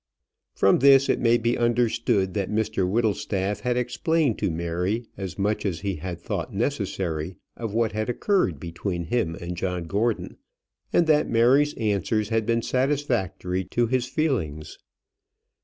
From 0.55 0.79
this 0.79 1.09
it 1.09 1.19
may 1.19 1.37
be 1.37 1.55
understood 1.59 2.33
that 2.33 2.49
Mr 2.49 2.89
Whittlestaff 2.89 3.59
had 3.59 3.77
explained 3.77 4.39
to 4.39 4.49
Mary 4.49 5.05
as 5.15 5.37
much 5.37 5.63
as 5.63 5.81
he 5.81 5.97
had 5.97 6.19
thought 6.19 6.51
necessary 6.51 7.35
of 7.55 7.75
what 7.75 7.91
had 7.91 8.09
occurred 8.09 8.59
between 8.59 9.03
him 9.03 9.35
and 9.35 9.55
John 9.55 9.83
Gordon, 9.83 10.37
and 10.91 11.05
that 11.05 11.29
Mary's 11.29 11.75
answers 11.75 12.29
had 12.29 12.47
been 12.47 12.63
satisfactory 12.63 13.63
to 13.65 13.85
his 13.85 14.07
feelings. 14.07 14.79